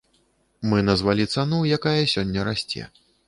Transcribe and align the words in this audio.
Мы 0.69 0.79
назвалі 0.87 1.27
цану, 1.35 1.59
якая 1.79 2.01
сёння 2.15 2.49
расце. 2.51 2.83